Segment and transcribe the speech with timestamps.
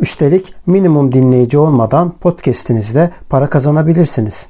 [0.00, 4.48] Üstelik minimum dinleyici olmadan podcast'inizde para kazanabilirsiniz.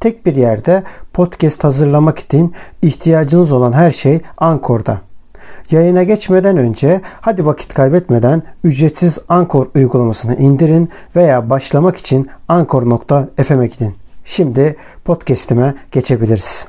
[0.00, 5.00] Tek bir yerde podcast hazırlamak için ihtiyacınız olan her şey Ankor'da.
[5.70, 13.94] Yayına geçmeden önce hadi vakit kaybetmeden ücretsiz Ankor uygulamasını indirin veya başlamak için ankor.fm'e gidin.
[14.24, 16.68] Şimdi podcast'ime geçebiliriz.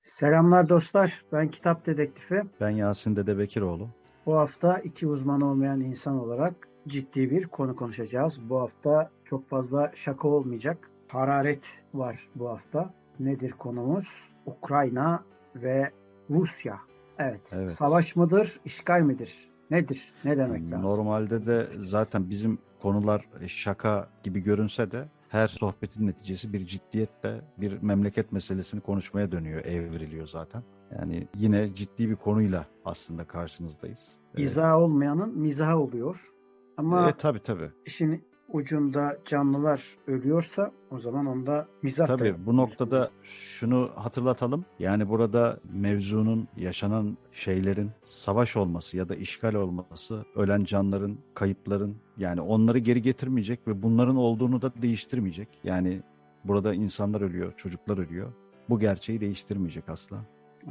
[0.00, 1.22] Selamlar dostlar.
[1.32, 2.42] Ben Kitap Dedektifi.
[2.60, 3.88] Ben Yasin Dede Bekiroğlu.
[4.26, 6.54] Bu hafta iki uzman olmayan insan olarak
[6.88, 8.40] ciddi bir konu konuşacağız.
[8.50, 10.90] Bu hafta çok fazla şaka olmayacak.
[11.08, 12.94] Hararet var bu hafta.
[13.20, 14.32] Nedir konumuz?
[14.46, 15.90] Ukrayna ve
[16.30, 16.78] Rusya.
[17.18, 17.54] Evet.
[17.56, 17.70] evet.
[17.70, 19.48] Savaş mıdır, işgal midir?
[19.70, 20.14] Nedir?
[20.24, 20.82] Ne demek lazım?
[20.82, 27.82] Normalde de zaten bizim konular şaka gibi görünse de her sohbetin neticesi bir ciddiyetle bir
[27.82, 30.62] memleket meselesini konuşmaya dönüyor, evriliyor zaten.
[30.98, 34.12] Yani yine ciddi bir konuyla aslında karşınızdayız.
[34.36, 36.30] İzah olmayanın mizahı oluyor.
[36.76, 37.70] Ama e, tabii tabii.
[37.86, 44.64] işin ucunda canlılar ölüyorsa o zaman onda mizah Tabii bu noktada şunu hatırlatalım.
[44.78, 52.40] Yani burada mevzunun yaşanan şeylerin savaş olması ya da işgal olması, ölen canların, kayıpların yani
[52.40, 55.48] onları geri getirmeyecek ve bunların olduğunu da değiştirmeyecek.
[55.64, 56.02] Yani
[56.44, 58.32] burada insanlar ölüyor, çocuklar ölüyor.
[58.68, 60.16] Bu gerçeği değiştirmeyecek asla.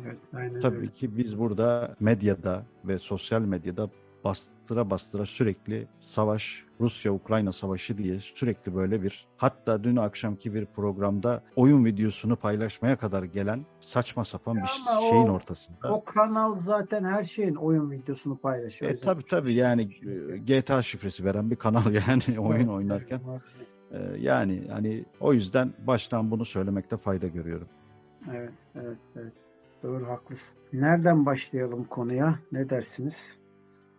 [0.03, 0.91] Evet, aynen Tabii öyle.
[0.91, 3.89] ki biz burada medyada ve sosyal medyada
[4.23, 11.43] bastıra bastıra sürekli savaş, Rusya-Ukrayna savaşı diye sürekli böyle bir hatta dün akşamki bir programda
[11.55, 15.93] oyun videosunu paylaşmaya kadar gelen saçma sapan bir Ama şeyin o, ortasında.
[15.93, 18.91] O kanal zaten her şeyin oyun videosunu paylaşıyor.
[18.91, 23.21] E, tabii tabii şey yani e, GTA şifresi veren bir kanal yani oyun oynarken.
[23.91, 27.67] E, yani hani o yüzden baştan bunu söylemekte fayda görüyorum.
[28.31, 29.33] Evet, evet, evet.
[29.83, 30.57] Doğru haklısın.
[30.73, 32.39] Nereden başlayalım konuya?
[32.51, 33.17] Ne dersiniz?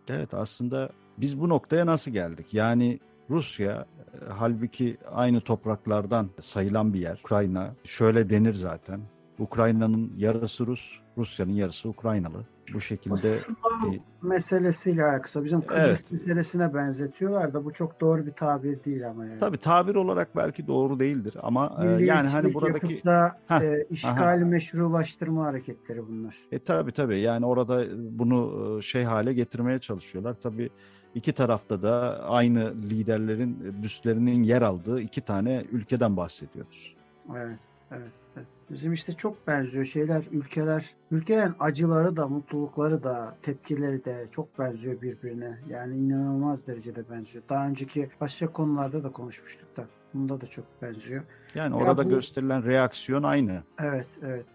[0.09, 2.53] Evet aslında biz bu noktaya nasıl geldik?
[2.53, 2.99] Yani
[3.29, 7.19] Rusya e, halbuki aynı topraklardan sayılan bir yer.
[7.23, 9.01] Ukrayna şöyle denir zaten.
[9.39, 12.45] Ukrayna'nın yarısı Rus, Rusya'nın yarısı Ukraynalı.
[12.73, 15.45] Bu şekilde e, meselesiyle alakası.
[15.45, 16.11] Bizim Kıbrıs evet.
[16.11, 19.37] meselesine benzetiyorlar da bu çok doğru bir tabir değil ama yani.
[19.37, 24.49] Tabii tabir olarak belki doğru değildir ama e, yani hani buradaki da, e, işgali aha.
[24.49, 26.35] meşrulaştırma hareketleri bunlar.
[26.51, 27.83] E tabii tabii yani orada
[28.19, 30.35] bunu e, şey hale getirmeye çalışıyorlar.
[30.43, 30.69] Tabii
[31.15, 36.95] iki tarafta da aynı liderlerin büstlerinin yer aldığı iki tane ülkeden bahsediyoruz.
[37.35, 37.59] Evet,
[37.91, 38.24] evet.
[38.69, 40.89] Bizim işte çok benziyor şeyler, ülkeler.
[41.11, 45.57] Ülkelerin acıları da, mutlulukları da, tepkileri de çok benziyor birbirine.
[45.69, 47.43] Yani inanılmaz derecede benziyor.
[47.49, 49.85] Daha önceki başka konularda da konuşmuştuk da.
[50.13, 51.23] Bunda da çok benziyor.
[51.55, 53.63] Yani orada ya bu, gösterilen reaksiyon aynı.
[53.79, 54.45] Evet, evet.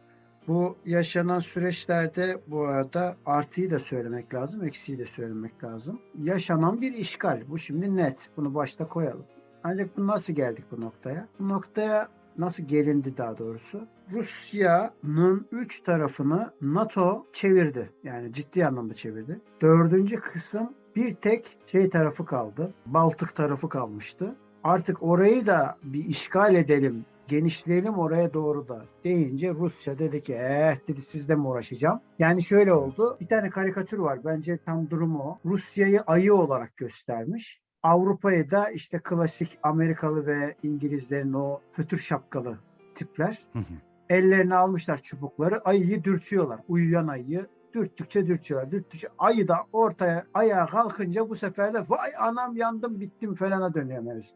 [0.49, 6.01] Bu yaşanan süreçlerde bu arada artıyı da söylemek lazım, eksiği de söylemek lazım.
[6.23, 7.43] Yaşanan bir işgal.
[7.49, 8.19] Bu şimdi net.
[8.37, 9.25] Bunu başta koyalım.
[9.65, 11.29] Ancak bu nasıl geldik bu noktaya?
[11.41, 13.87] Bu noktaya nasıl gelindi daha doğrusu?
[14.13, 17.91] Rusya'nın üç tarafını NATO çevirdi.
[18.05, 19.41] Yani ciddi anlamda çevirdi.
[19.63, 22.75] Dördüncü kısım bir tek şey tarafı kaldı.
[22.87, 24.37] Baltık tarafı kalmıştı.
[24.65, 30.89] Artık orayı da bir işgal edelim genişleyelim oraya doğru da deyince Rusya dedi ki eh
[30.89, 32.01] dedi sizle mi uğraşacağım?
[32.19, 33.17] Yani şöyle oldu.
[33.21, 34.25] Bir tane karikatür var.
[34.25, 35.39] Bence tam durumu o.
[35.45, 37.61] Rusya'yı ayı olarak göstermiş.
[37.83, 42.59] Avrupa'yı da işte klasik Amerikalı ve İngilizlerin o fötür şapkalı
[42.95, 43.39] tipler.
[43.53, 43.75] Hı hı.
[44.11, 45.61] Ellerine almışlar çubukları.
[45.65, 46.61] Ayıyı dürtüyorlar.
[46.69, 48.71] Uyuyan ayıyı dürttükçe dürtüyorlar.
[48.71, 54.03] Dürttükçe ayı da ortaya ayağa kalkınca bu sefer de vay anam yandım bittim falana dönüyor
[54.03, 54.35] mevzu.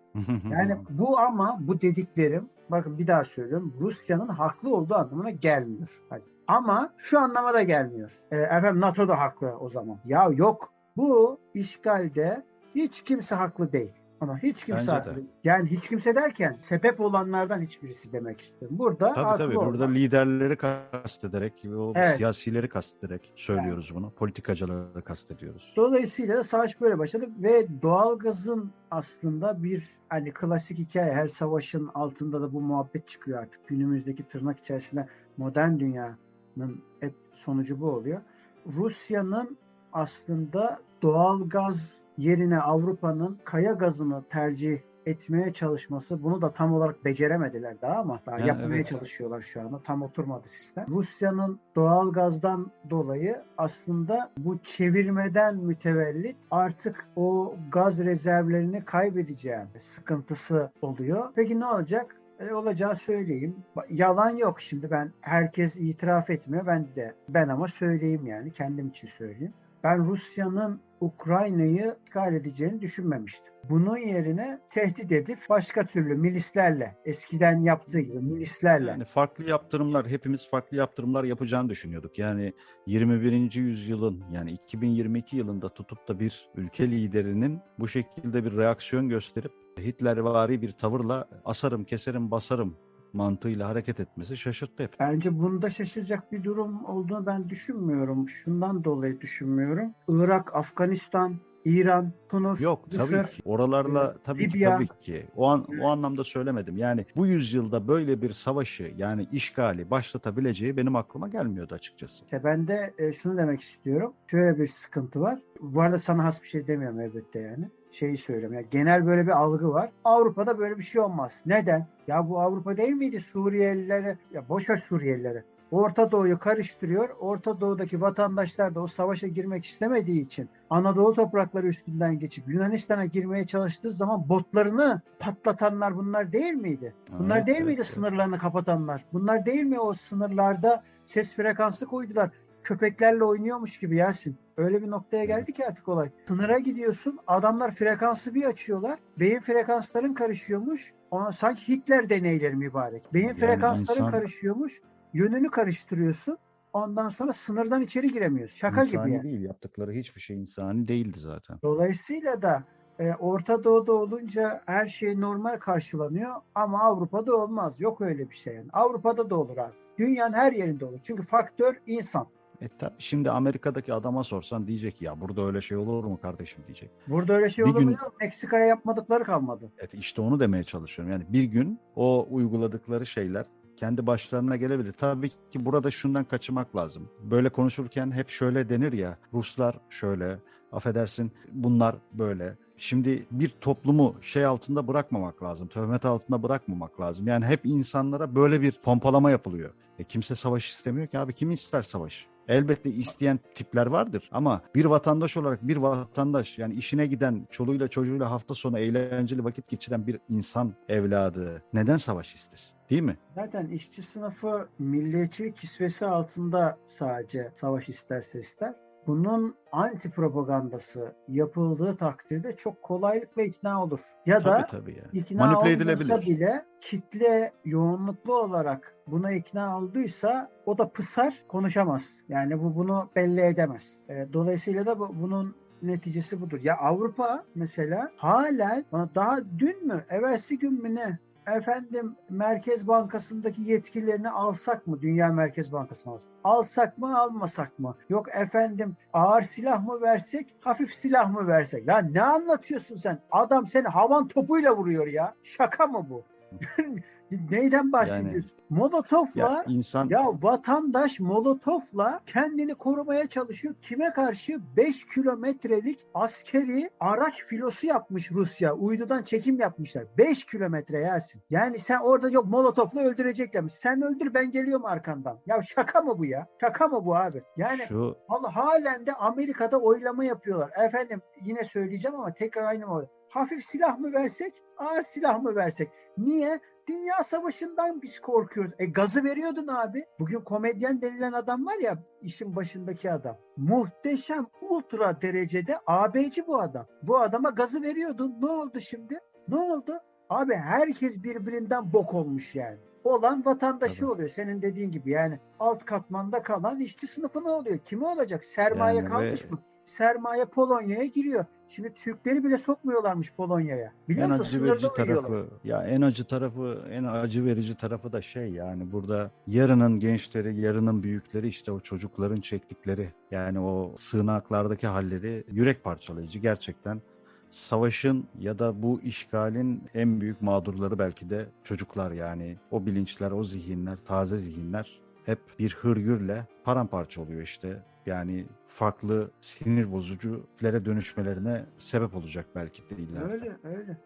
[0.51, 6.03] yani bu ama bu dediklerim bakın bir daha söylüyorum Rusya'nın haklı olduğu anlamına gelmiyor.
[6.47, 8.13] Ama şu anlama da gelmiyor.
[8.31, 9.99] E, efendim NATO da haklı o zaman.
[10.05, 12.45] Ya yok bu işgalde
[12.75, 13.93] hiç kimse haklı değil.
[14.21, 15.17] Ama hiç kimse Bence haklı.
[15.17, 15.27] De.
[15.45, 18.79] Yani hiç kimse derken sebep olanlardan hiçbirisi demek istiyorum.
[18.79, 19.73] Burada tabii tabii olmak.
[19.73, 22.17] burada liderleri kastederek o evet.
[22.17, 23.97] siyasileri kastederek söylüyoruz evet.
[23.97, 24.11] bunu.
[24.11, 25.73] Politikacıları kastediyoruz.
[25.77, 32.53] Dolayısıyla savaş böyle başladı ve doğalgazın aslında bir hani klasik hikaye her savaşın altında da
[32.53, 33.69] bu muhabbet çıkıyor artık.
[33.69, 38.21] Günümüzdeki tırnak içerisinde modern dünyanın hep sonucu bu oluyor.
[38.67, 39.59] Rusya'nın
[39.95, 47.81] aslında doğal gaz yerine Avrupa'nın kaya gazını tercih etmeye çalışması bunu da tam olarak beceremediler
[47.83, 48.89] daha ama daha Yani yapmaya evet.
[48.89, 49.83] çalışıyorlar şu anda.
[49.83, 50.87] Tam oturmadı sistem.
[50.89, 61.33] Rusya'nın doğal gazdan dolayı aslında bu çevirmeden mütevellit artık o gaz rezervlerini kaybedeceğim sıkıntısı oluyor.
[61.37, 62.17] Peki ne olacak?
[62.41, 63.57] E, olacağı söyleyeyim.
[63.91, 66.67] Yalan yok şimdi ben herkes itiraf etmiyor.
[66.67, 69.55] Ben de ben ama söyleyeyim yani kendim için söyleyeyim.
[69.85, 73.53] Ben Rusya'nın Ukrayna'yı işgal edeceğini düşünmemiştim.
[73.71, 80.51] Bunun yerine tehdit edip başka türlü milislerle eskiden yaptığı gibi milislerle Yani farklı yaptırımlar, hepimiz
[80.51, 82.19] farklı yaptırımlar yapacağını düşünüyorduk.
[82.19, 82.53] Yani
[82.87, 83.55] 21.
[83.55, 90.63] yüzyılın yani 2022 yılında tutup da bir ülke liderinin bu şekilde bir reaksiyon gösterip Hitlervari
[90.63, 92.77] bir tavırla asarım, keserim, basarım
[93.15, 94.97] mantığıyla hareket etmesi şaşırttı hep.
[95.01, 98.29] Bence bunda şaşıracak bir durum olduğunu ben düşünmüyorum.
[98.29, 99.93] Şundan dolayı düşünmüyorum.
[100.09, 103.25] Irak, Afganistan, İran, Tunus, Yok tabii Mısır.
[103.25, 103.43] ki.
[103.45, 104.77] Oralarla e, tabii ki Libya.
[104.77, 105.27] tabii ki.
[105.37, 106.77] O an o anlamda söylemedim.
[106.77, 112.25] Yani bu yüzyılda böyle bir savaşı yani işgali başlatabileceği benim aklıma gelmiyordu açıkçası.
[112.25, 114.13] İşte ben de e, şunu demek istiyorum.
[114.31, 115.39] Şöyle bir sıkıntı var.
[115.61, 117.71] Bu arada sana has bir şey demiyorum elbette yani.
[117.95, 118.55] Şeyi söylüyorum.
[118.55, 119.91] Yani genel böyle bir algı var.
[120.05, 121.41] Avrupa'da böyle bir şey olmaz.
[121.47, 121.87] Neden?
[122.07, 124.19] Ya bu Avrupa değil miydi Suriyelilere?
[124.33, 125.45] Ya boş ver Suriyelilere.
[125.71, 127.09] Orta Doğu'yu karıştırıyor.
[127.21, 133.47] Orta Doğu'daki vatandaşlar da o savaşa girmek istemediği için Anadolu toprakları üstünden geçip Yunanistan'a girmeye
[133.47, 136.95] çalıştığı zaman botlarını patlatanlar bunlar değil miydi?
[137.19, 137.87] Bunlar Evet, değil evet, miydi evet.
[137.87, 139.05] sınırlarını kapatanlar?
[139.13, 142.31] Bunlar değil mi o sınırlarda ses frekansı koydular?
[142.65, 144.37] Köpeklerle oynuyormuş gibi Yasin.
[144.57, 146.11] Öyle bir noktaya geldi ki artık olay.
[146.29, 148.99] Sınıra gidiyorsun adamlar frekansı bir açıyorlar.
[149.19, 150.93] Beyin frekansların karışıyormuş.
[151.11, 153.15] Ona sanki Hitler deneyleri mübarek.
[153.15, 154.81] Beyin Yani frekansların insan- karışıyormuş.
[155.13, 156.39] Yönünü karıştırıyorsun.
[156.73, 158.57] Ondan sonra sınırdan içeri giremiyorsun.
[158.57, 159.23] Şaka gibi insani yani.
[159.23, 161.59] değil yaptıkları hiçbir şey insani değildi zaten.
[161.63, 162.65] Dolayısıyla da
[162.99, 167.81] e, Orta Doğu'da olunca her şey normal karşılanıyor ama Avrupa'da olmaz.
[167.81, 168.69] Yok öyle bir şey yani.
[168.73, 169.73] Avrupa'da da olur abi.
[169.99, 170.99] Dünyanın her yerinde olur.
[171.03, 172.27] Çünkü faktör insan.
[172.61, 176.91] E tabii şimdi Amerika'daki adama sorsan diyecek ya burada öyle şey olur mu kardeşim diyecek.
[177.09, 177.89] Burada öyle şey Bir olur mu?
[177.89, 177.99] gün-.
[178.21, 179.73] Meksika'ya yapmadıkları kalmadı.
[179.79, 181.13] Evet işte onu demeye çalışıyorum.
[181.13, 183.45] Yani bir gün o uyguladıkları şeyler
[183.77, 184.93] kendi başlarına gelebilir.
[184.93, 187.09] Tabii ki burada şundan kaçınmak lazım.
[187.23, 190.39] Böyle konuşurken hep şöyle denir ya Ruslar şöyle
[190.73, 192.57] affedersin bunlar böyle.
[192.77, 195.69] Şimdi bir toplumu şey altında bırakmamak lazım.
[195.69, 197.27] Töhmet altında bırakmamak lazım.
[197.27, 199.71] Yani hep insanlara böyle bir pompalama yapılıyor.
[199.99, 201.33] E kimse savaş istemiyor ki abi.
[201.35, 202.27] Kim ister savaş?
[202.49, 208.31] Elbette isteyen tipler vardır ama bir vatandaş olarak bir vatandaş yani işine giden çoluğuyla çocuğuyla
[208.31, 212.77] hafta sonu eğlenceli vakit geçiren bir insan evladı neden savaş istesin?
[212.91, 213.17] Değil mi?
[213.35, 218.75] Zaten işçi sınıfı milliyetçilik kisvesi altında sadece savaş isterse ister.
[219.07, 224.01] Bunun anti propagandası yapıldığı takdirde çok kolaylıkla ikna olur.
[224.27, 225.09] Ya da tabii tabii yani.
[225.13, 226.27] ikna Manipüle edilebilir.
[226.27, 232.21] bile kitle yoğunluklu olarak buna ikna olduysa o da pısar konuşamaz.
[232.29, 234.05] Yani bu bunu belli edemez.
[234.09, 236.61] E, dolayısıyla da bu, bunun neticesi budur.
[236.63, 238.85] Ya Avrupa mesela halen
[239.15, 245.01] daha dün mü evvelsi gün mü ne efendim Merkez Bankası'ndaki yetkilerini alsak mı?
[245.01, 246.31] Dünya Merkez Bankası'na alsak.
[246.45, 247.97] Alsak mı almasak mı?
[248.09, 251.89] Yok efendim ağır silah mı versek hafif silah mı versek?
[251.89, 253.19] Ya ne anlatıyorsun sen?
[253.31, 255.35] Adam seni havan topuyla vuruyor ya.
[255.43, 256.25] Şaka mı bu?
[257.51, 258.53] Neyden bahsediyorsun?
[258.71, 263.75] Molotof'la Ya insan ya vatandaş molotofla kendini korumaya çalışıyor.
[263.83, 264.61] Kime karşı?
[264.77, 268.75] 5 kilometrelik askeri araç filosu yapmış Rusya.
[268.75, 270.05] Uydudan çekim yapmışlar.
[270.19, 271.43] 5 kilometre Yasin.
[271.51, 273.69] Yani sen orada yok molotofla öldürecekler.
[273.69, 275.39] Sen öldür ben geliyorum arkandan.
[275.47, 276.47] Ya şaka mı bu ya?
[276.61, 277.43] Şaka mı bu abi?
[277.57, 278.17] Yani şu
[278.55, 280.71] halen de Amerika'da oylama yapıyorlar.
[280.87, 283.07] Efendim yine söyleyeceğim ama tekrar aynı mı?
[283.35, 285.91] Hafif silah mı versek, ağır silah mı versek?
[286.19, 286.61] Niye?
[286.89, 288.73] Dünya savaşından biz korkuyoruz.
[288.79, 290.05] E gazı veriyordun abi.
[290.21, 293.37] Bugün komedyen denilen adam var ya işin başındaki adam.
[293.57, 296.87] Muhteşem ultra derecede AB'ci bu adam.
[297.03, 298.37] Bu adama gazı veriyordun.
[298.41, 299.19] Ne oldu şimdi?
[299.49, 299.99] Ne oldu?
[300.31, 302.79] Abi herkes birbirinden bok olmuş yani.
[303.05, 304.11] Olan vatandaşı Tabii.
[304.11, 307.79] oluyor senin dediğin gibi yani alt katmanda kalan işçi sınıfı ne oluyor?
[307.79, 308.45] Kimi olacak?
[308.45, 309.59] Sermaye Yani kalmış ve- mı?
[309.85, 311.45] Sermaye Polonya'ya giriyor.
[311.69, 313.93] Şimdi Türkleri bile sokmuyorlarmış Polonya'ya.
[314.09, 314.45] Biliyor en musun?
[314.45, 315.29] acı verici uyuyorlar.
[315.29, 320.61] tarafı ya en acı tarafı en acı verici tarafı da şey yani burada yarının gençleri
[320.61, 327.03] yarının büyükleri işte o çocukların çektikleri yani o sığınaklardaki halleri yürek parçalayıcı gerçekten
[327.51, 333.45] savaşın ya da bu işgalin en büyük mağdurları belki de çocuklar yani o bilinçler o
[333.45, 341.65] zihinler taze zihinler hep bir hırgürle paramparça oluyor işte yani farklı sinir bozucu tiplere dönüşmelerine
[341.79, 343.33] sebep olacak belki de ileride.
[343.33, 343.99] Öyle öyle.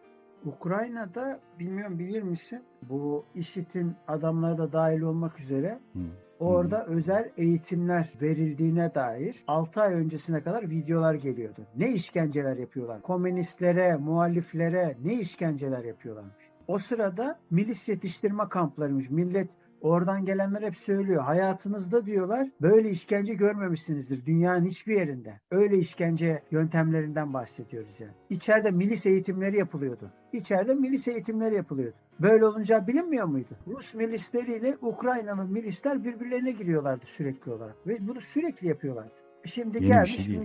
[0.45, 2.63] Ukrayna'da bilmiyorum bilir misin?
[2.89, 5.99] Bu IŞİD'in adamları da dahil olmak üzere Hı.
[6.39, 11.61] orada özel eğitimler verildiğine dair 6 ay öncesine kadar videolar geliyordu.
[11.75, 13.01] Ne işkenceler yapıyorlar?
[13.01, 16.49] Komünistlere, muhaliflere ne işkenceler yapıyorlarmış.
[16.67, 19.09] O sırada milis yetiştirme kamplarıymış.
[19.09, 19.49] Millet
[19.81, 21.23] Oradan gelenler hep söylüyor.
[21.23, 25.39] Hayatınızda diyorlar böyle işkence görmemişsinizdir dünyanın hiçbir yerinde.
[25.51, 28.13] Öyle işkence yöntemlerinden bahsediyoruz yani.
[28.29, 30.11] İçeride milis eğitimleri yapılıyordu.
[30.33, 31.95] İçeride milis eğitimleri yapılıyordu.
[32.19, 33.57] Böyle olunca bilinmiyor muydu?
[33.67, 37.87] Rus milisleriyle Ukraynalı milisler birbirlerine giriyorlardı sürekli olarak.
[37.87, 39.13] Ve bunu sürekli yapıyorlardı.
[39.45, 40.39] Şimdi Yeni gelmiş şey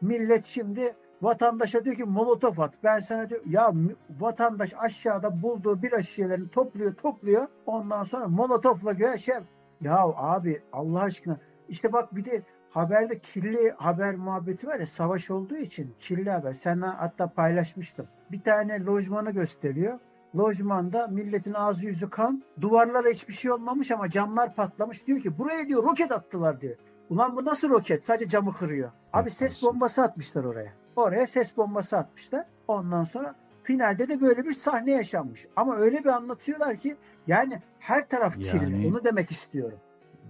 [0.00, 2.74] millet şimdi vatandaşa diyor ki molotof at.
[2.84, 3.72] Ben sana diyor ya
[4.20, 7.46] vatandaş aşağıda bulduğu bir şişelerini topluyor topluyor.
[7.66, 9.34] Ondan sonra molotofla göğe şey
[9.80, 11.38] ya abi Allah aşkına
[11.68, 16.52] işte bak bir de haberde kirli haber muhabbeti var ya savaş olduğu için kirli haber.
[16.52, 18.08] Senden hatta paylaşmıştım.
[18.32, 19.98] Bir tane lojmanı gösteriyor.
[20.36, 22.42] Lojmanda milletin ağzı yüzü kan.
[22.60, 25.06] Duvarlara hiçbir şey olmamış ama camlar patlamış.
[25.06, 26.76] Diyor ki buraya diyor roket attılar diyor.
[27.10, 28.04] Ulan bu nasıl roket?
[28.04, 28.90] Sadece camı kırıyor.
[29.12, 30.81] Abi ses bombası atmışlar oraya.
[30.96, 32.44] Oraya ses bombası atmışlar.
[32.68, 35.46] Ondan sonra finalde de böyle bir sahne yaşanmış.
[35.56, 36.96] Ama öyle bir anlatıyorlar ki
[37.26, 38.72] yani her taraf kirli.
[38.72, 39.78] Yani- Onu demek istiyorum.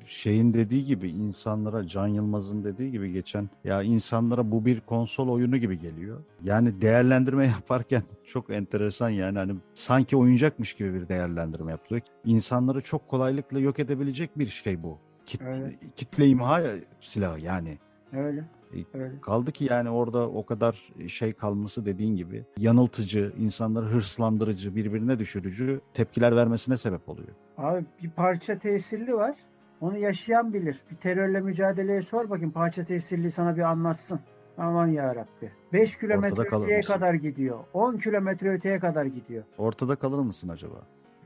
[0.07, 5.57] şeyin dediği gibi insanlara Can Yılmaz'ın dediği gibi geçen ya insanlara bu bir konsol oyunu
[5.57, 6.21] gibi geliyor.
[6.43, 12.03] Yani değerlendirme yaparken çok enteresan yani hani sanki oyuncakmış gibi bir değerlendirme yapılıyor.
[12.25, 14.99] İnsanları çok kolaylıkla yok edebilecek bir şey bu.
[15.27, 15.75] Kit- Evet.
[15.97, 16.61] Kitle imha
[17.01, 17.79] silahı yani.
[18.13, 18.45] Öyle.
[18.75, 19.21] E, Öyle.
[19.21, 25.81] Kaldı ki yani orada o kadar şey kalması dediğin gibi yanıltıcı, insanları hırslandırıcı, birbirine düşürücü
[25.95, 27.29] tepkiler vermesine sebep oluyor.
[27.59, 29.37] Abi bir parça tesirli var.
[29.81, 30.77] Onu yaşayan bilir.
[30.91, 34.21] Bir terörle mücadeleye sor bakayım parça tesirli sana bir anlatsın.
[34.59, 35.53] Aman ya Rabbi.
[35.73, 37.59] 5 kilometre öteye kadar gidiyor.
[37.73, 39.45] 10 kilometre öteye kadar gidiyor.
[39.59, 40.77] Ortada kalır mısın acaba?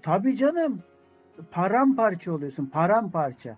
[0.03, 0.83] Tabii canım.
[1.51, 2.67] Paramparça oluyorsun.
[2.67, 3.57] Paramparça.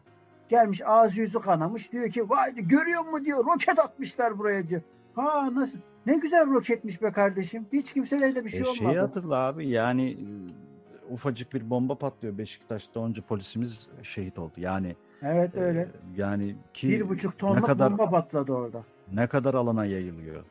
[0.49, 1.93] Gelmiş ağzı yüzü kanamış.
[1.93, 3.45] Diyor ki vay görüyor mu diyor.
[3.47, 4.83] Roket atmışlar buraya diyor.
[5.15, 5.79] Ha nasıl?
[6.07, 7.67] Ne güzel roketmiş be kardeşim.
[7.73, 8.77] Hiç kimseye de bir şey E, olmadı.
[8.77, 14.53] şeyi hatırla abi yani e, ufacık bir bomba patlıyor Beşiktaş'ta onca polisimiz şehit oldu.
[14.57, 15.89] Yani Evet e, öyle.
[16.17, 18.83] yani ki Bir buçuk ne tonluk kadar bomba patladı orada.
[19.13, 20.43] ne kadar alana yayılıyor.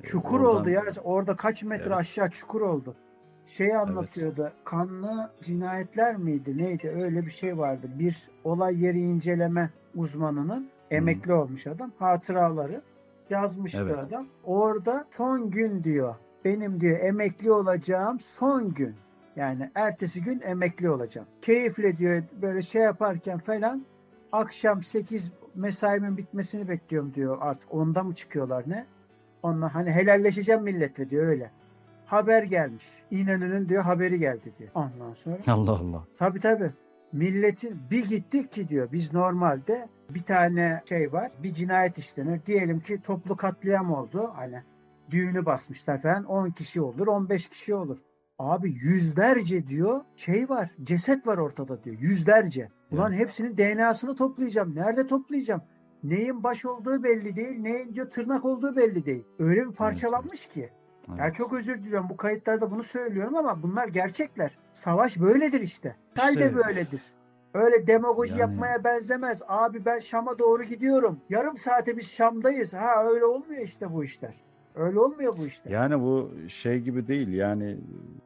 [0.00, 0.82] E, Çukur oradan- oldu ya.
[1.04, 1.92] Orada kaç metre Evet.
[1.96, 2.94] aşağı çukur oldu.
[3.46, 4.52] Şey anlatıyordu.
[4.64, 6.58] Kanlı cinayetler miydi?
[6.58, 6.88] Neydi?
[6.88, 7.86] Öyle bir şey vardı.
[7.98, 11.92] Bir olay yeri inceleme uzmanının emekli olmuş adam.
[11.98, 12.82] Hatıraları
[13.30, 13.98] yazmıştı Evet.
[13.98, 14.26] adam.
[14.44, 16.14] Orada son gün diyor.
[16.44, 18.94] Benim diyor emekli olacağım son gün.
[19.36, 21.28] Yani ertesi gün emekli olacağım.
[21.42, 23.86] Keyifle diyor böyle şey yaparken falan
[24.32, 27.38] akşam 8 mesaimin bitmesini bekliyorum diyor.
[27.40, 28.86] Artık onda mı çıkıyorlar ne?
[29.42, 31.50] Onunla hani helalleşeceğim milletle diyor öyle.
[32.14, 32.86] Haber gelmiş.
[33.10, 34.70] İnönü'nün diyor haberi geldi diyor.
[34.74, 36.04] Ondan sonra Allah Allah.
[36.18, 36.70] tabii tabii
[37.12, 42.46] milletin bir gittik ki diyor biz normalde bir tane şey var bir cinayet işlenir.
[42.46, 44.30] Diyelim ki toplu katliam oldu.
[44.34, 44.62] Hani
[45.10, 47.98] düğünü basmışlar falan 10 kişi olur 15 kişi olur.
[48.38, 52.68] Abi yüzlerce diyor şey var ceset var ortada diyor yüzlerce.
[52.90, 54.74] Ulan hepsinin DNA'sını toplayacağım.
[54.74, 55.62] Nerede toplayacağım?
[56.04, 57.58] Neyin baş olduğu belli değil.
[57.58, 59.24] Neyin diyor tırnak olduğu belli değil.
[59.38, 60.70] Öyle bir parçalanmış ki.
[61.08, 61.34] Ya Evet.
[61.34, 64.58] çok özür diliyorum bu kayıtlarda bunu söylüyorum ama bunlar gerçekler.
[64.74, 65.96] Savaş böyledir işte.
[66.14, 67.02] Tay İşte- böyledir.
[67.54, 69.42] Öyle demagoji Yani- yapmaya benzemez.
[69.48, 71.20] Abi ben Şam'a doğru gidiyorum.
[71.30, 72.74] Yarım saate biz Şam'dayız.
[72.74, 74.34] Ha öyle olmuyor işte bu işler.
[74.74, 75.72] Öyle olmuyor bu işler.
[75.72, 77.76] Yani bu şey gibi değil yani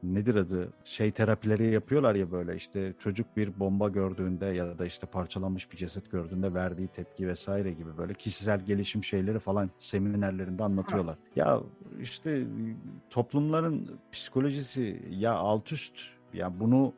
[0.03, 5.07] nedir adı şey terapileri yapıyorlar ya böyle işte çocuk bir bomba gördüğünde ya da işte
[5.07, 11.17] parçalanmış bir ceset gördüğünde verdiği tepki vesaire gibi böyle kişisel gelişim şeyleri falan seminerlerinde anlatıyorlar.
[11.37, 11.61] Ya
[12.01, 12.47] işte
[13.11, 16.01] toplumların psikolojisi ya alt üst
[16.33, 16.93] ya bunu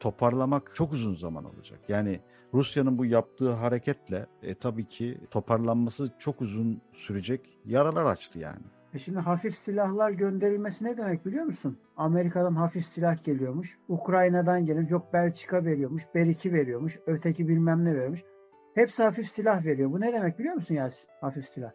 [0.00, 1.80] toparlamak çok uzun zaman alacak.
[1.88, 2.20] Yani
[2.54, 8.62] Rusya'nın bu yaptığı hareketle e, tabii ki toparlanması çok uzun sürecek yaralar açtı yani.
[8.94, 11.78] E şimdi hafif silahlar gönderilmesi ne demek biliyor musun?
[11.96, 13.78] Amerika'dan hafif silah geliyormuş.
[13.88, 16.02] Ukrayna'dan gelip yok Belçika veriyormuş.
[16.14, 16.98] Beriki veriyormuş.
[17.06, 18.24] Öteki bilmem ne veriyormuş.
[18.74, 19.92] Hepsi hafif silah veriyor.
[19.92, 21.10] Bu ne demek biliyor musun Yasin?
[21.20, 21.72] Hafif silah.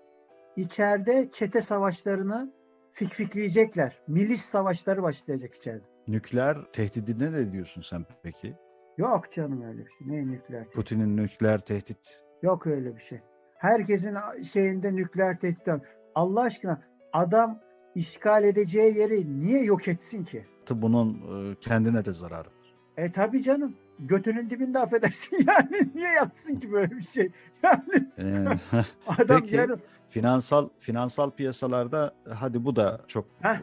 [0.56, 2.54] İçeride çete savaşlarını
[2.92, 4.00] fikfikleyecekler.
[4.08, 5.84] Milis savaşları başlayacak içeride.
[6.08, 8.56] Nükleer tehdidine ne diyorsun sen peki?
[8.98, 10.08] Yok canım öyle bir şey.
[10.08, 10.72] Ne nükleer?
[10.72, 13.20] Putin'in nükleer tehdit Yok öyle bir şey.
[13.58, 15.82] Herkesin şeyinde nükleer tehdit var.
[16.16, 16.82] Allah aşkına
[17.16, 17.60] adam
[17.96, 20.46] işgal edeceği yeri niye yok etsin ki?
[20.72, 21.14] bunun
[21.52, 22.76] e, kendine de zararı var.
[22.98, 23.76] E tabi canım.
[24.00, 27.32] götünün dibinde affedersin yani niye yatsın ki böyle bir şey?
[27.64, 28.46] Yani Ee,
[29.08, 29.56] adam Peki.
[29.56, 29.76] yani
[30.10, 33.56] finansal finansal piyasalarda hadi bu da çok Heh.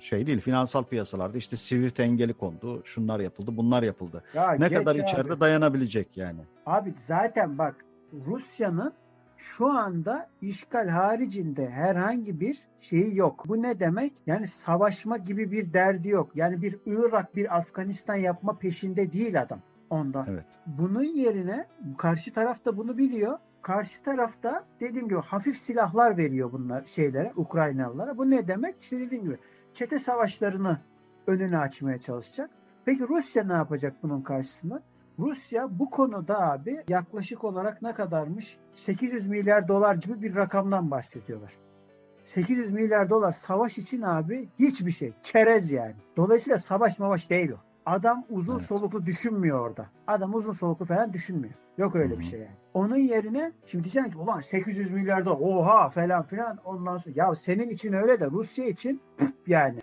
[0.00, 0.40] şey değil.
[0.40, 4.22] Finansal piyasalarda işte Swift engeli kondu, şunlar yapıldı, bunlar yapıldı.
[4.34, 5.02] ya Ne kadar abi.
[5.02, 6.40] içeride dayanabilecek yani?
[6.66, 7.84] Abi zaten bak
[8.26, 8.92] Rusya'nın
[9.36, 13.44] şu anda işgal haricinde herhangi bir şeyi yok.
[13.48, 14.12] Bu ne demek?
[14.26, 16.30] Yani savaşma gibi bir derdi yok.
[16.34, 19.60] Yani bir Irak, bir Afganistan yapma peşinde değil adam
[19.90, 20.26] ondan.
[20.28, 20.44] Evet.
[20.66, 21.66] Bunun yerine
[21.98, 23.38] karşı taraf da bunu biliyor.
[23.62, 28.18] Karşı tarafta dediğim gibi hafif silahlar veriyor bunlar şeylere, Ukraynalılara.
[28.18, 28.80] Bu ne demek?
[28.80, 29.38] İşte dediğim gibi
[29.74, 30.80] çete savaşlarını
[31.26, 32.50] önünü açmaya çalışacak.
[32.84, 34.82] Peki Rusya ne yapacak bunun karşısında?
[35.18, 38.56] Rusya bu konuda abi yaklaşık olarak ne kadarmış?
[38.74, 41.52] 800 milyar dolar gibi bir rakamdan bahsediyorlar.
[42.24, 45.12] 800 milyar dolar savaş için abi hiçbir şey.
[45.22, 45.94] Çerez yani.
[46.16, 47.56] Dolayısıyla savaş mavaş değil o.
[47.86, 48.66] Adam uzun Evet.
[48.66, 49.86] soluklu düşünmüyor orada.
[50.06, 51.54] Adam uzun soluklu falan düşünmüyor.
[51.78, 52.56] Yok öyle Hı bir şey yani.
[52.74, 57.34] Onun yerine şimdi diyeceksin ki ulan 800 milyar dolar oha falan filan ondan sonra ya
[57.34, 59.00] senin için öyle de Rusya için
[59.46, 59.78] yani.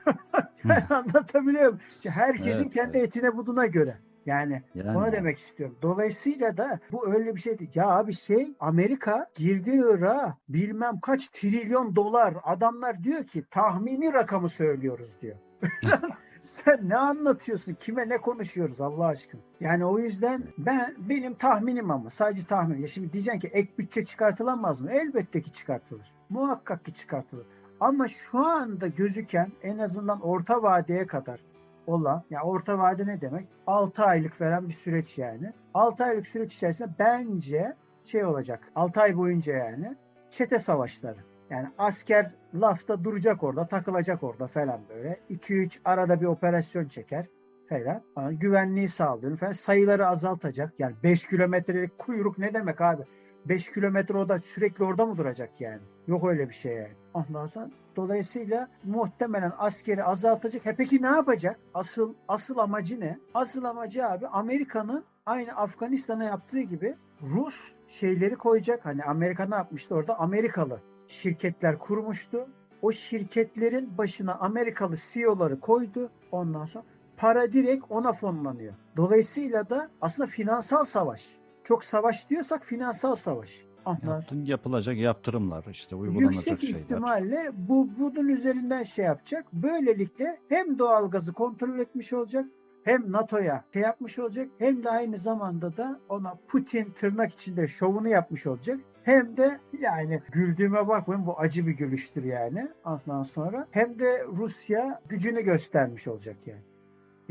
[0.90, 1.80] anlatabiliyor muyum?
[1.98, 3.98] İşte Herkesin Evet, kendi etine buduna göre.
[4.26, 5.78] Yani Yani onu demek istiyorum.
[5.82, 7.72] Dolayısıyla da bu öyle bir şey değil.
[7.76, 14.50] Ya abi şey Amerika girdi Irak'a bilmem kaç trilyon dolar adamlar diyor ki tahmini rakamı
[14.50, 15.36] söylüyoruz diyor.
[16.42, 17.74] Sen ne anlatıyorsun?
[17.74, 19.42] Kime ne konuşuyoruz Allah aşkına?
[19.60, 22.82] Yani o yüzden ben benim tahminim ama sadece tahmin.
[22.82, 24.92] Ya şimdi diyeceksin ki ek bütçe çıkartılamaz mı?
[24.92, 26.06] Elbette ki çıkartılır.
[26.30, 27.48] Muhakkak ki çıkartılır.
[27.80, 31.40] Ama şu anda gözüken en azından orta vadeye kadar
[31.88, 33.48] olan ya orta vade ne demek?
[33.68, 35.54] 6 aylık falan bir süreç yani.
[35.74, 37.74] 6 aylık süreç içerisinde bence
[38.06, 38.72] şey olacak.
[38.76, 39.96] 6 ay boyunca yani
[40.32, 41.20] çete savaşları.
[41.50, 45.20] Yani asker lafta duracak orada, takılacak orada falan böyle.
[45.30, 47.26] 2-3 arada bir operasyon çeker
[47.70, 48.02] falan.
[48.16, 49.52] Ama güvenliği sağlıyor falan.
[49.52, 50.74] Sayıları azaltacak.
[50.80, 53.04] Yani 5 kilometrelik kuyruk ne demek abi?
[53.46, 55.82] 5 kilometre o da sürekli orada mı duracak yani?
[56.08, 57.48] Yok öyle bir şey yani.
[57.50, 60.66] Sonra dolayısıyla muhtemelen askeri azaltacak.
[60.66, 61.60] He peki ne yapacak?
[61.74, 63.20] Asıl asıl amacı ne?
[63.34, 68.86] Asıl amacı abi Amerika'nın aynı Afganistan'a yaptığı gibi Rus şeyleri koyacak.
[68.86, 70.20] Hani Amerika ne yapmıştı orada?
[70.20, 72.48] Amerikalı şirketler kurmuştu.
[72.82, 76.10] O şirketlerin başına Amerikalı CEO'ları koydu.
[76.32, 76.86] Ondan sonra
[77.18, 78.74] para direkt ona fonlanıyor.
[78.98, 81.38] Dolayısıyla da aslında finansal savaş.
[81.64, 83.66] Çok savaş diyorsak finansal savaş.
[84.04, 86.80] Yaptın yapılacak yaptırımlar işte uygulanacak yüksek şeyler.
[86.80, 89.46] ihtimalle bu bunun üzerinden şey yapacak.
[89.54, 92.46] Böylelikle hem doğalgazı kontrol etmiş olacak
[92.84, 98.08] hem NATO'ya şey yapmış olacak hem de aynı zamanda da ona Putin tırnak içinde şovunu
[98.08, 98.80] yapmış olacak.
[99.04, 103.68] Hem de yani güldüğüme bakmayın bu acı bir gülüştür yani ondan sonra.
[103.72, 106.62] Hem de Rusya gücünü göstermiş olacak yani.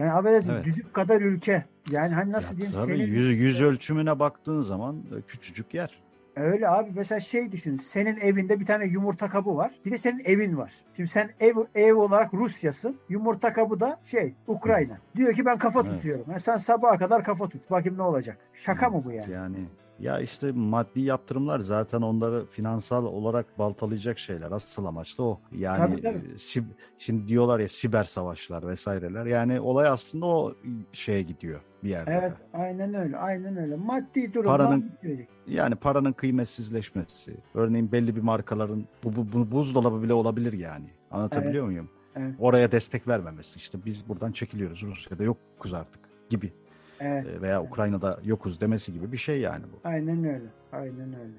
[0.00, 0.64] Yani affedersin Evet.
[0.64, 1.64] düdük kadar ülke.
[1.90, 6.00] Yani hani nasıl Ya diyeyim tabii senin yüz, yüz ölçümüne baktığın zaman e, küçücük yer.
[6.36, 7.76] Öyle abi mesela şey düşün.
[7.76, 9.70] Senin evinde bir tane yumurta kabı var.
[9.86, 10.72] Bir de senin evin var.
[10.96, 12.96] Şimdi sen ev ev olarak Rusyasın.
[13.08, 14.98] Yumurta kabı da şey Ukrayna.
[15.16, 15.90] Diyor ki ben kafa Evet.
[15.90, 16.24] tutuyorum.
[16.28, 17.70] Yani sen sabaha kadar kafa tut.
[17.70, 18.38] Bakayım ne olacak.
[18.54, 19.32] Şaka mı bu yani?
[19.32, 19.56] Yani
[20.00, 24.52] ya işte maddi yaptırımlar zaten onları finansal olarak baltalayacak şeyler.
[24.52, 25.40] Asıl amaç da o.
[25.52, 26.18] Yani Tabii, tabii.
[26.58, 26.62] e,
[26.98, 29.26] şimdi diyorlar ya siber savaşlar vesaireler.
[29.26, 30.54] Yani olay aslında o
[30.92, 32.10] şeye gidiyor bir yerde.
[32.12, 33.16] Evet aynen öyle.
[33.16, 33.76] Aynen öyle.
[33.76, 35.28] Maddi durumdan Paranın- bitirecek.
[35.46, 37.36] Yani paranın kıymetsizleşmesi.
[37.54, 40.86] Örneğin belli bir markaların bu, bu, bu buzdolabı bile olabilir yani.
[41.10, 41.88] Anlatabiliyor muyum?
[42.16, 42.34] Evet.
[42.38, 43.56] Oraya destek vermemesi.
[43.58, 44.82] İşte biz buradan çekiliyoruz.
[44.82, 46.52] Rusya'da yokuz artık gibi.
[47.00, 47.42] Evet.
[47.42, 49.88] Veya Ukrayna'da yokuz demesi gibi bir şey yani bu.
[49.88, 50.46] Aynen öyle.
[50.72, 51.32] Aynen öyle.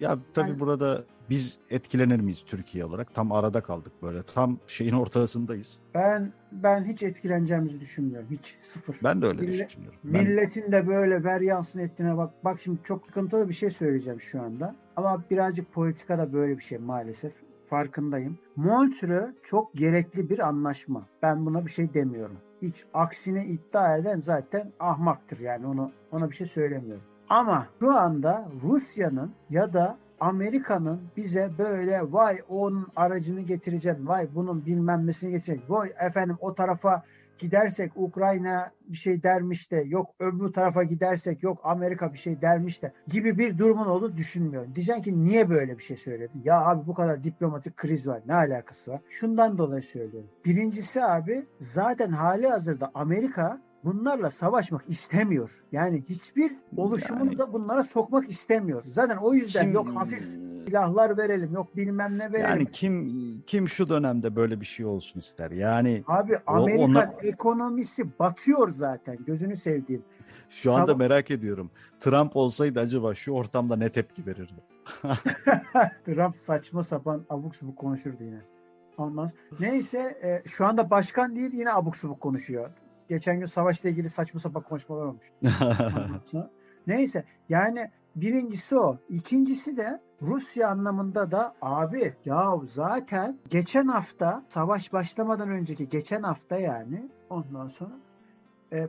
[0.00, 0.60] Ya tabii Aynen.
[0.60, 3.14] burada biz etkilenir miyiz Türkiye olarak?
[3.14, 4.22] Tam arada kaldık böyle.
[4.22, 5.78] Tam şeyin ortasındayız.
[5.94, 8.28] Ben ben hiç etkileneceğimizi düşünmüyorum.
[8.30, 8.96] Hiç sıfır.
[9.04, 9.98] Ben de öyle Millet- düşünüyorum.
[10.04, 12.44] Ben, Milletin de böyle veryansın ettiğine bak.
[12.44, 14.74] Bak şimdi çok sıkıntılı bir şey söyleyeceğim şu anda.
[14.96, 17.32] Ama birazcık politika da böyle bir şey maalesef.
[17.70, 18.38] Farkındayım.
[18.56, 21.06] Montreux çok gerekli bir anlaşma.
[21.22, 22.36] Ben buna bir şey demiyorum.
[22.62, 27.04] Hiç aksine iddia eden zaten ahmaktır yani onu ona bir şey söylemiyorum.
[27.28, 34.66] Ama şu anda Rusya'nın ya da Amerika'nın bize böyle vay onun aracını getireceksin, vay bunun
[34.66, 37.02] bilmem nesini getireceksin, vay efendim o tarafa
[37.38, 42.82] gidersek Ukrayna bir şey dermiş de yok öbür tarafa gidersek yok Amerika bir şey dermiş
[42.82, 44.74] de gibi bir durumun olduğunu düşünmüyorum.
[44.74, 46.42] Diyeceksin ki niye böyle bir şey söyledin?
[46.44, 48.22] Ya abi bu kadar diplomatik kriz var.
[48.26, 49.00] Ne alakası var?
[49.08, 50.30] Şundan dolayı söylüyorum.
[50.44, 55.64] Birincisi abi zaten hali hazırda Amerika bunlarla savaşmak istemiyor.
[55.72, 58.82] Yani hiçbir oluşumunu Yani- da bunlara sokmak istemiyor.
[58.86, 60.36] Zaten o yüzden Şimdi- yok hafif
[60.72, 62.48] silahlar verelim yok bilmem ne verelim.
[62.50, 65.50] Yani kim kim şu dönemde böyle bir şey olsun ister?
[65.50, 70.02] Yani Abi O- Amerikan onlar- ekonomisi batıyor zaten gözünü sevdiğim.
[70.50, 71.70] şu anda Sava- merak ediyorum.
[72.00, 74.62] Trump olsaydı acaba şu ortamda ne tepki verirdi?
[76.04, 78.40] Trump saçma sapan abuk subuk konuşurdu yine.
[78.98, 82.70] Ondan neyse e, şu anda başkan değil yine abuk subuk konuşuyor.
[83.08, 85.26] Geçen gün savaşla ilgili saçma sapan konuşmalar olmuş.
[86.88, 88.98] Neyse yani birincisi o.
[89.08, 96.58] İkincisi de Rusya anlamında da abi ya zaten geçen hafta savaş başlamadan önceki geçen hafta
[96.58, 97.92] yani ondan sonra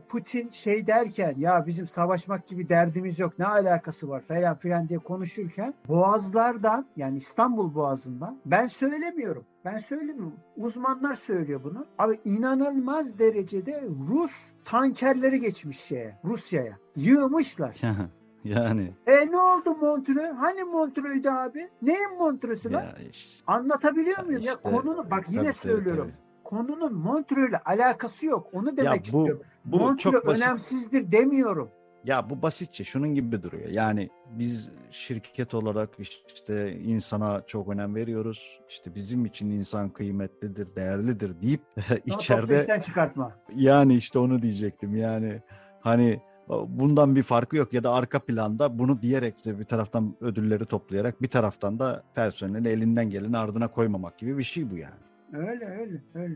[0.09, 4.99] Putin şey derken ya bizim savaşmak gibi derdimiz yok ne alakası var falan filan diye
[4.99, 9.45] konuşurken boğazlardan yani İstanbul boğazından ben söylemiyorum.
[9.65, 10.33] Ben söylemiyorum.
[10.57, 11.85] Uzmanlar söylüyor bunu.
[11.97, 16.77] Abi inanılmaz derecede Rus tankerleri geçmiş şeye Rusya'ya.
[16.95, 17.75] Yığmışlar.
[18.43, 20.33] yani E ne oldu Montreux?
[20.37, 21.69] Hani Montreux'du abi?
[21.81, 22.81] Neyin Montreux'u lan?
[22.83, 24.41] ya işte, Anlatabiliyor muyum?
[24.41, 26.11] ya işte, konunu bak tabii, yine tabii, söylüyorum.
[26.11, 26.29] tabii.
[26.43, 28.47] Konunun Montreux'le alakası yok.
[28.53, 29.41] Onu demek Ya bu istiyorum.
[29.71, 30.43] Bu Montreux çok basit.
[30.43, 31.69] önemsizdir demiyorum.
[32.05, 33.69] Ya bu basitçe şunun gibi duruyor.
[33.69, 35.89] Yani biz şirket olarak
[36.35, 38.59] işte insana çok önem veriyoruz.
[38.69, 41.61] İşte bizim için insan kıymetlidir, değerlidir deyip
[42.05, 43.35] içeride çıkartma.
[43.55, 44.95] yani işte onu diyecektim.
[44.95, 45.41] Yani
[45.81, 46.21] hani
[46.67, 51.21] bundan bir farkı yok ya da arka planda bunu diyerek de bir taraftan ödülleri toplayarak
[51.21, 54.93] bir taraftan da personeli elinden geleni ardına koymamak gibi bir şey bu yani.
[55.33, 56.35] Öyle öyle öyle.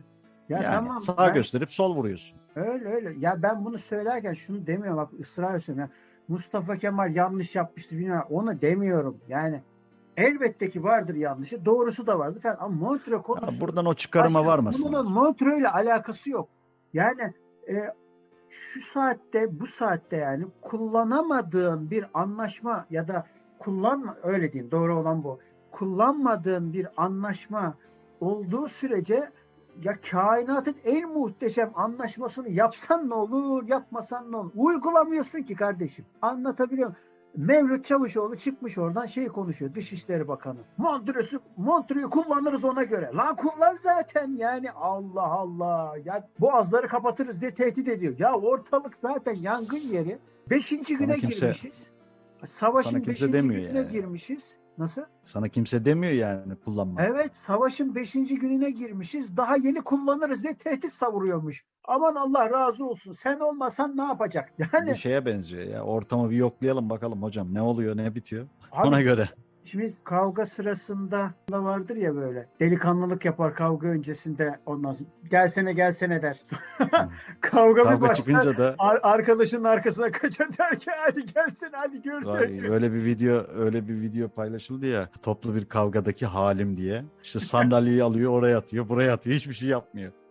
[0.54, 1.02] Ya yani tamam.
[1.02, 2.38] sağ ben- gösterip sol vuruyorsun.
[2.56, 3.13] Öyle öyle.
[3.20, 5.80] Ya ben bunu söylerken şunu demiyorum bak ısrar ediyorum.
[5.80, 5.89] Ya
[6.28, 8.24] Mustafa Kemal yanlış yapmıştı bilmem.
[8.30, 9.18] Onu demiyorum.
[9.28, 9.62] Yani
[10.18, 11.66] elbette ki vardır yanlışı.
[11.66, 12.58] Doğrusu da vardır falan.
[12.60, 14.86] Ama Montreux Ha, konusu buradan o çıkarıma Başka- varmasın.
[14.86, 16.50] Bunun Montreux ile alakası yok.
[16.94, 17.34] Yani
[17.70, 17.74] e,
[18.50, 23.28] şu saatte bu saatte yani kullanamadığın bir anlaşma ya da
[23.60, 25.39] kullanma öyle diyeyim doğru olan bu.
[25.72, 27.78] Kullanmadığın bir anlaşma
[28.20, 29.30] olduğu sürece
[29.84, 34.52] ya kainatın en muhteşem anlaşmasını yapsan ne olur, yapmasan ne olur?
[34.56, 36.06] Uygulamıyorsun ki kardeşim.
[36.22, 37.04] Anlatabiliyor muyum?
[37.38, 40.60] Mevlüt Çavuşoğlu çıkmış oradan şey konuşuyor Dışişleri Bakanı.
[40.78, 43.12] Montreux'u Montreux'u kullanırız ona göre.
[43.14, 45.96] Lan kullan zaten yani Allah Allah.
[46.06, 48.20] Ya boğazları kapatırız diye tehdit ediyor.
[48.20, 50.20] Ya ortalık zaten yangın yeri.
[50.50, 51.92] Beşinci güne kimse- girmişiz.
[52.46, 53.92] Savaşın beşinci gününe yani.
[53.92, 54.58] girmişiz.
[54.78, 55.02] Nasıl?
[55.24, 57.02] Sana kimse demiyor yani kullanma.
[57.04, 59.38] Evet savaşın beşinci gününe girmişiz.
[59.38, 61.66] Daha yeni kullanırız diye tehdit savuruyormuş.
[61.88, 63.12] Aman Allah razı olsun.
[63.14, 64.54] Sen olmasan ne yapacak?
[64.74, 65.84] Yani Bir şeye benziyor ya.
[65.84, 68.48] Ortamı bir yoklayalım bakalım hocam ne oluyor ne bitiyor.
[68.72, 69.30] abi, Ona göre.
[69.65, 76.21] Şimdi kavga sırasında da vardır ya böyle delikanlılık yapar kavga öncesinde ondan sonra gelsene gelsene
[76.21, 76.41] der.
[77.41, 78.15] kavga bir Kavga başlar.
[78.15, 82.62] çıkınca da Ar- arkadaşının arkasına kaçar der ki hadi gelsene hadi görsene.
[82.62, 87.06] Vay, öyle bir video öyle bir video paylaşıldı ya toplu bir kavgadaki halim diye.
[87.23, 90.12] İşte sandalyeyi alıyor oraya atıyor buraya atıyor hiçbir şey yapmıyor.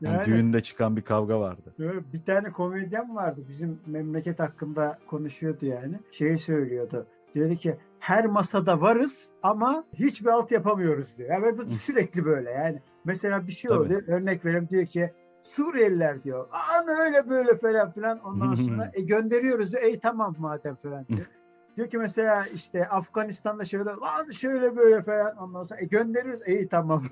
[0.00, 1.74] Yani, Yani- düğünde çıkan bir kavga vardı.
[2.12, 6.00] Bir tane komedyen vardı bizim memleket hakkında konuşuyordu yani.
[6.10, 7.06] Şeyi söylüyordu.
[7.34, 11.30] Diyordu ki her masada varız ama hiçbir alt yapamıyoruz diyor.
[11.30, 12.82] Yani bu sürekli böyle yani.
[13.04, 13.80] Mesela bir şey Tabii.
[13.80, 14.02] oluyor.
[14.08, 16.48] Örnek verelim diyor ki Suriyeliler diyor.
[16.52, 18.18] Aa öyle böyle falan filan.
[18.18, 19.82] Ondan sonra e, gönderiyoruz diyor.
[19.82, 21.26] Ey tamam madem falan diyor.
[21.76, 26.40] Diyor ki mesela işte Afganistan'da şöyle lan şöyle böyle falan ondan sonra e, gönderiyoruz.
[26.48, 27.02] İyi tamam.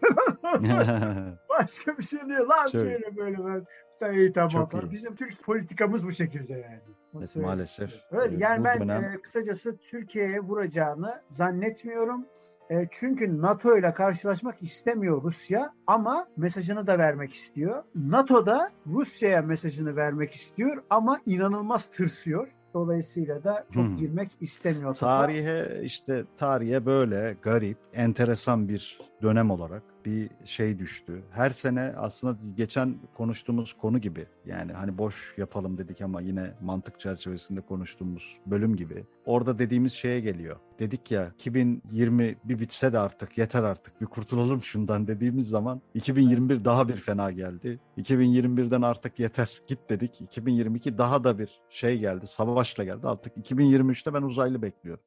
[1.58, 2.46] Başka bir şey diyor.
[2.46, 3.64] Lan Çok- şöyle böyle.
[4.00, 4.84] Sen iyi tamam Çok falan.
[4.86, 4.90] iyi.
[4.90, 6.80] Bizim Türk politikamız bu şekilde yani.
[7.18, 7.90] Evet, maalesef.
[8.10, 12.26] Öyle e, yani ben e, kısacası Türkiye'ye vuracağını zannetmiyorum.
[12.70, 17.82] E, çünkü NATO ile karşılaşmak istemiyor Rusya ama mesajını da vermek istiyor.
[17.94, 22.48] NATO da Rusya'ya mesajını vermek istiyor ama inanılmaz tırsıyor.
[22.74, 23.96] Dolayısıyla da çok Hmm.
[23.96, 24.94] girmek istemiyor.
[24.94, 31.22] Tarihe işte tarihe böyle garip, enteresan bir dönem olarak bir şey düştü.
[31.30, 37.00] Her sene aslında geçen konuştuğumuz konu gibi yani hani boş yapalım dedik ama yine mantık
[37.00, 39.04] çerçevesinde konuştuğumuz bölüm gibi.
[39.24, 40.56] Orada dediğimiz şeye geliyor.
[40.78, 46.64] Dedik ya 2020 bir bitse de artık yeter artık bir kurtulalım şundan dediğimiz zaman 2021
[46.64, 47.80] daha bir fena geldi.
[47.98, 50.20] 2021'den artık yeter git dedik.
[50.20, 55.04] 2022 daha da bir şey geldi savaşla geldi artık 2023'te ben uzaylı bekliyorum.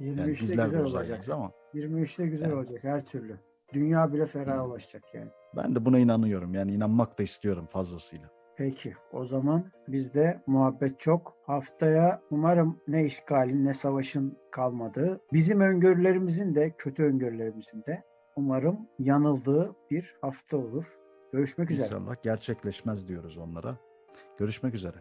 [0.00, 1.28] Yani 23'te bizler de güzel olacak.
[1.28, 2.54] ama 23'te güzel Yani.
[2.54, 3.36] olacak her türlü.
[3.72, 4.28] Dünya bile Hmm.
[4.28, 5.30] ferahlaşacak yani.
[5.56, 6.54] ben de buna inanıyorum.
[6.54, 8.28] Yani inanmak da istiyorum fazlasıyla.
[8.56, 11.34] Peki o zaman bizde muhabbet çok.
[11.46, 18.02] Haftaya umarım ne işgalin ne savaşın kalmadığı, bizim öngörülerimizin de kötü öngörülerimizin de
[18.36, 20.84] umarım yanıldığı bir hafta olur.
[21.32, 21.86] Görüşmek üzere.
[21.86, 23.76] İnşallah gerçekleşmez diyoruz onlara.
[24.38, 24.96] Görüşmek üzere.